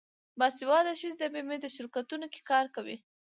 باسواده 0.39 0.93
ښځې 0.99 1.17
د 1.19 1.23
بیمې 1.33 1.57
په 1.63 1.69
شرکتونو 1.75 2.25
کې 2.33 2.41
کار 2.51 2.65
کوي. 2.75 2.97